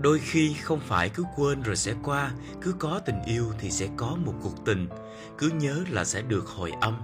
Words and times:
đôi 0.00 0.18
khi 0.18 0.54
không 0.54 0.80
phải 0.80 1.08
cứ 1.08 1.24
quên 1.36 1.62
rồi 1.62 1.76
sẽ 1.76 1.94
qua, 2.02 2.30
cứ 2.62 2.74
có 2.78 3.00
tình 3.06 3.22
yêu 3.26 3.52
thì 3.58 3.70
sẽ 3.70 3.88
có 3.96 4.16
một 4.24 4.34
cuộc 4.42 4.64
tình, 4.64 4.88
cứ 5.38 5.50
nhớ 5.54 5.84
là 5.90 6.04
sẽ 6.04 6.22
được 6.22 6.46
hồi 6.46 6.72
âm. 6.80 6.96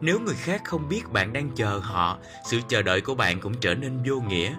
Nếu 0.00 0.20
người 0.20 0.34
khác 0.34 0.62
không 0.64 0.88
biết 0.88 1.12
bạn 1.12 1.32
đang 1.32 1.50
chờ 1.54 1.78
họ, 1.78 2.18
sự 2.50 2.60
chờ 2.68 2.82
đợi 2.82 3.00
của 3.00 3.14
bạn 3.14 3.40
cũng 3.40 3.54
trở 3.60 3.74
nên 3.74 4.02
vô 4.06 4.20
nghĩa. 4.20 4.54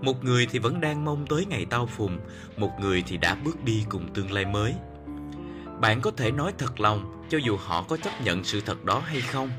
Một 0.00 0.24
người 0.24 0.46
thì 0.50 0.58
vẫn 0.58 0.80
đang 0.80 1.04
mong 1.04 1.26
tới 1.26 1.46
ngày 1.46 1.66
tao 1.70 1.86
phùng, 1.86 2.18
một 2.56 2.70
người 2.80 3.02
thì 3.06 3.16
đã 3.16 3.34
bước 3.34 3.64
đi 3.64 3.84
cùng 3.88 4.14
tương 4.14 4.32
lai 4.32 4.44
mới. 4.44 4.74
Bạn 5.80 6.00
có 6.00 6.10
thể 6.10 6.30
nói 6.30 6.52
thật 6.58 6.80
lòng, 6.80 7.24
cho 7.30 7.38
dù 7.38 7.56
họ 7.56 7.82
có 7.82 7.96
chấp 7.96 8.12
nhận 8.24 8.44
sự 8.44 8.60
thật 8.60 8.84
đó 8.84 8.98
hay 8.98 9.20
không 9.20 9.50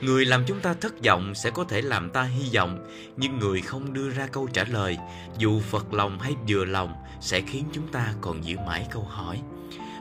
người 0.00 0.24
làm 0.24 0.44
chúng 0.46 0.60
ta 0.60 0.74
thất 0.74 0.94
vọng 1.04 1.34
sẽ 1.34 1.50
có 1.50 1.64
thể 1.64 1.82
làm 1.82 2.10
ta 2.10 2.22
hy 2.22 2.56
vọng, 2.56 2.86
nhưng 3.16 3.38
người 3.38 3.60
không 3.60 3.92
đưa 3.92 4.10
ra 4.10 4.26
câu 4.26 4.48
trả 4.52 4.64
lời, 4.64 4.98
dù 5.38 5.60
phật 5.60 5.94
lòng 5.94 6.18
hay 6.18 6.34
vừa 6.48 6.64
lòng, 6.64 6.94
sẽ 7.20 7.40
khiến 7.40 7.64
chúng 7.72 7.88
ta 7.88 8.14
còn 8.20 8.44
giữ 8.44 8.56
mãi 8.66 8.86
câu 8.90 9.02
hỏi. 9.02 9.42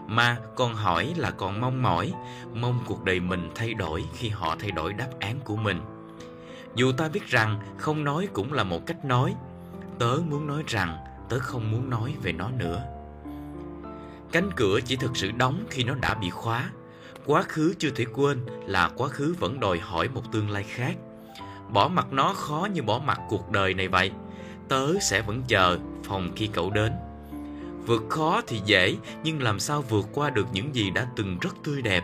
Mà 0.08 0.38
còn 0.56 0.74
hỏi 0.74 1.14
là 1.18 1.32
còn 1.32 1.62
mong 1.62 1.82
mỏi, 1.82 2.14
mong 2.54 2.80
cuộc 2.86 3.04
đời 3.04 3.20
mình 3.20 3.50
thay 3.56 3.74
đổi 3.74 4.04
khi 4.14 4.30
họ 4.30 4.56
thay 4.60 4.72
đổi 4.72 4.94
đáp 4.94 5.10
án 5.20 5.40
của 5.44 5.56
mình. 5.56 5.82
Dù 6.76 6.92
ta 6.92 7.10
biết 7.10 7.28
rằng 7.28 7.60
không 7.78 8.04
nói 8.04 8.28
cũng 8.34 8.54
là 8.54 8.64
một 8.64 8.86
cách 8.86 9.06
nói, 9.06 9.36
tớ 10.00 10.18
muốn 10.30 10.48
nói 10.48 10.64
rằng 10.68 10.98
tớ 11.30 11.40
không 11.40 11.72
muốn 11.72 11.90
nói 11.90 12.16
về 12.24 12.32
nó 12.32 12.50
nữa. 12.52 12.84
Cánh 14.32 14.50
cửa 14.56 14.80
chỉ 14.86 14.96
thực 14.96 15.18
sự 15.18 15.32
đóng 15.32 15.66
khi 15.70 15.84
nó 15.84 15.96
đã 15.96 16.14
bị 16.14 16.30
khóa 16.30 16.70
quá 17.26 17.42
khứ 17.42 17.74
chưa 17.80 17.90
thể 17.90 18.06
quên 18.14 18.46
là 18.66 18.92
quá 18.98 19.08
khứ 19.08 19.36
vẫn 19.40 19.60
đòi 19.60 19.80
hỏi 19.80 20.08
một 20.08 20.32
tương 20.32 20.50
lai 20.50 20.64
khác. 20.64 20.96
Bỏ 21.70 21.88
mặt 21.88 22.08
nó 22.12 22.34
khó 22.34 22.68
như 22.74 22.84
bỏ 22.84 23.02
mặt 23.06 23.20
cuộc 23.30 23.52
đời 23.52 23.74
này 23.74 23.88
vậy. 23.88 24.12
Tớ 24.70 25.00
sẽ 25.00 25.22
vẫn 25.22 25.42
chờ 25.48 25.80
phòng 26.04 26.32
khi 26.36 26.48
cậu 26.48 26.70
đến. 26.70 26.92
Vượt 27.86 28.04
khó 28.10 28.42
thì 28.48 28.62
dễ, 28.66 28.96
nhưng 29.24 29.42
làm 29.42 29.60
sao 29.60 29.82
vượt 29.82 30.06
qua 30.14 30.30
được 30.30 30.48
những 30.54 30.76
gì 30.76 30.92
đã 30.92 31.08
từng 31.16 31.38
rất 31.42 31.56
tươi 31.64 31.82
đẹp? 31.82 32.04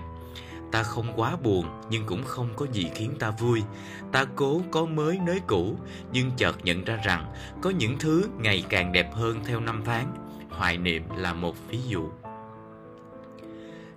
Ta 0.72 0.84
không 0.84 1.14
quá 1.16 1.36
buồn, 1.44 1.66
nhưng 1.90 2.06
cũng 2.06 2.24
không 2.24 2.50
có 2.56 2.66
gì 2.72 2.90
khiến 2.96 3.14
ta 3.20 3.30
vui. 3.30 3.64
Ta 4.12 4.26
cố 4.36 4.62
có 4.72 4.86
mới 4.86 5.20
nới 5.26 5.40
cũ, 5.48 5.78
nhưng 6.12 6.32
chợt 6.38 6.56
nhận 6.64 6.84
ra 6.84 7.00
rằng 7.04 7.34
có 7.62 7.70
những 7.70 8.00
thứ 8.00 8.24
ngày 8.38 8.64
càng 8.70 8.92
đẹp 8.92 9.14
hơn 9.14 9.40
theo 9.46 9.60
năm 9.60 9.82
tháng. 9.86 10.14
Hoài 10.50 10.78
niệm 10.78 11.04
là 11.18 11.34
một 11.34 11.56
ví 11.70 11.80
dụ 11.88 12.10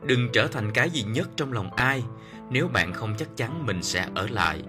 đừng 0.06 0.28
trở 0.32 0.46
thành 0.46 0.72
cái 0.72 0.90
gì 0.90 1.02
nhất 1.02 1.28
trong 1.36 1.52
lòng 1.52 1.72
ai. 1.72 2.04
Nếu 2.50 2.68
bạn 2.68 2.92
không 2.92 3.14
chắc 3.18 3.36
chắn, 3.36 3.66
mình 3.66 3.82
sẽ 3.82 4.08
ở 4.14 4.26
lại. 4.30 4.62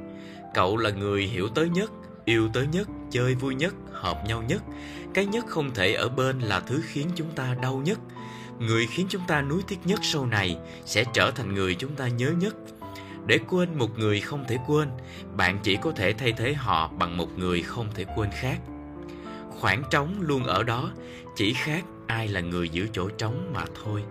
Cậu 0.53 0.77
là 0.77 0.89
người 0.89 1.23
hiểu 1.23 1.47
tới 1.47 1.69
nhất, 1.69 1.91
yêu 2.25 2.49
tới 2.53 2.67
nhất, 2.71 2.87
chơi 3.11 3.35
vui 3.35 3.55
nhất, 3.55 3.75
hợp 3.91 4.21
nhau 4.27 4.43
nhất. 4.47 4.63
Cái 5.13 5.25
nhất 5.25 5.45
không 5.47 5.73
thể 5.73 5.93
ở 5.93 6.09
bên 6.09 6.39
là 6.39 6.59
thứ 6.59 6.81
khiến 6.85 7.07
chúng 7.15 7.31
ta 7.31 7.55
đau 7.61 7.81
nhất. 7.85 7.99
Người 8.59 8.87
khiến 8.87 9.05
chúng 9.09 9.21
ta 9.27 9.41
nuối 9.41 9.61
tiếc 9.67 9.79
nhất 9.85 9.99
sau 10.03 10.25
này 10.25 10.57
sẽ 10.85 11.03
trở 11.13 11.31
thành 11.31 11.53
người 11.53 11.75
chúng 11.75 11.95
ta 11.95 12.07
nhớ 12.07 12.31
nhất. 12.39 12.55
Để 13.25 13.39
quên 13.49 13.77
một 13.77 13.99
người 13.99 14.19
không 14.21 14.45
thể 14.47 14.57
quên, 14.67 14.89
bạn 15.37 15.59
chỉ 15.63 15.75
có 15.75 15.91
thể 15.91 16.13
thay 16.13 16.31
thế 16.31 16.53
họ 16.53 16.87
bằng 16.87 17.17
một 17.17 17.37
người 17.37 17.61
không 17.61 17.87
thể 17.95 18.05
quên 18.15 18.29
khác. 18.31 18.57
Khoảng 19.49 19.83
trống 19.91 20.15
luôn 20.19 20.43
ở 20.43 20.63
đó, 20.63 20.91
chỉ 21.35 21.53
khác 21.53 21.83
ai 22.07 22.27
là 22.27 22.39
người 22.39 22.69
giữ 22.69 22.87
chỗ 22.93 23.09
trống 23.09 23.51
mà 23.53 23.65
thôi 23.83 24.03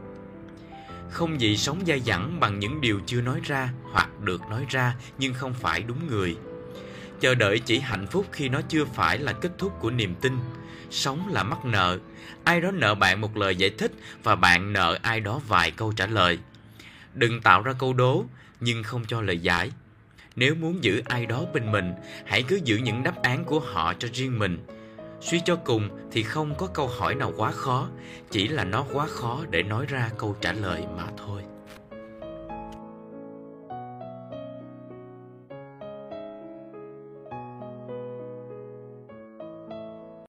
không 1.14 1.40
gì 1.40 1.56
sống 1.56 1.80
dai 1.86 2.00
dẳng 2.00 2.40
bằng 2.40 2.58
những 2.58 2.80
điều 2.80 3.00
chưa 3.06 3.20
nói 3.20 3.40
ra 3.44 3.68
hoặc 3.92 4.20
được 4.20 4.40
nói 4.50 4.66
ra 4.68 4.94
nhưng 5.18 5.34
không 5.34 5.54
phải 5.54 5.82
đúng 5.82 6.08
người. 6.08 6.36
Chờ 7.20 7.34
đợi 7.34 7.58
chỉ 7.58 7.78
hạnh 7.78 8.06
phúc 8.06 8.26
khi 8.32 8.48
nó 8.48 8.60
chưa 8.68 8.84
phải 8.84 9.18
là 9.18 9.32
kết 9.32 9.50
thúc 9.58 9.72
của 9.80 9.90
niềm 9.90 10.14
tin. 10.20 10.38
Sống 10.90 11.28
là 11.32 11.42
mắc 11.42 11.64
nợ. 11.64 11.98
Ai 12.44 12.60
đó 12.60 12.70
nợ 12.70 12.94
bạn 12.94 13.20
một 13.20 13.36
lời 13.36 13.56
giải 13.56 13.70
thích 13.70 13.92
và 14.22 14.36
bạn 14.36 14.72
nợ 14.72 14.98
ai 15.02 15.20
đó 15.20 15.40
vài 15.48 15.70
câu 15.70 15.92
trả 15.92 16.06
lời. 16.06 16.38
Đừng 17.14 17.40
tạo 17.40 17.62
ra 17.62 17.72
câu 17.78 17.92
đố, 17.92 18.24
nhưng 18.60 18.82
không 18.82 19.04
cho 19.08 19.20
lời 19.20 19.38
giải. 19.38 19.70
Nếu 20.36 20.54
muốn 20.54 20.84
giữ 20.84 21.02
ai 21.04 21.26
đó 21.26 21.44
bên 21.54 21.72
mình, 21.72 21.92
hãy 22.26 22.42
cứ 22.42 22.60
giữ 22.64 22.76
những 22.76 23.02
đáp 23.02 23.22
án 23.22 23.44
của 23.44 23.60
họ 23.60 23.94
cho 23.94 24.08
riêng 24.12 24.38
mình 24.38 24.58
suy 25.24 25.40
cho 25.44 25.56
cùng 25.56 25.88
thì 26.12 26.22
không 26.22 26.54
có 26.58 26.66
câu 26.66 26.88
hỏi 26.88 27.14
nào 27.14 27.32
quá 27.36 27.50
khó, 27.50 27.88
chỉ 28.30 28.48
là 28.48 28.64
nó 28.64 28.84
quá 28.92 29.06
khó 29.06 29.40
để 29.50 29.62
nói 29.62 29.86
ra 29.88 30.10
câu 30.18 30.36
trả 30.40 30.52
lời 30.52 30.84
mà 30.96 31.04
thôi. 31.16 31.42